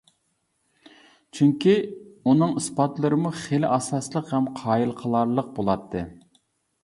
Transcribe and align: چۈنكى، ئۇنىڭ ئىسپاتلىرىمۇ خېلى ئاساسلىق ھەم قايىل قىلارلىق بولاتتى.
چۈنكى، 1.39 1.75
ئۇنىڭ 2.31 2.55
ئىسپاتلىرىمۇ 2.61 3.33
خېلى 3.41 3.69
ئاساسلىق 3.75 4.33
ھەم 4.37 4.47
قايىل 4.61 4.95
قىلارلىق 5.03 5.55
بولاتتى. 5.59 6.03